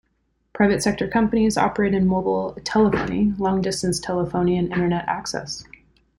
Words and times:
Private 0.53 0.81
sector 0.81 1.07
companies 1.07 1.59
operate 1.59 1.93
in 1.93 2.07
mobile 2.07 2.55
telephony, 2.63 3.35
long 3.37 3.61
distance 3.61 3.99
telephony 3.99 4.57
and 4.57 4.71
Internet 4.71 5.07
access. 5.07 5.63